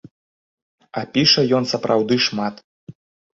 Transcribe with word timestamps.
А 1.01 1.03
піша 1.17 1.43
ён 1.59 1.69
сапраўды 1.73 2.19
шмат. 2.29 2.55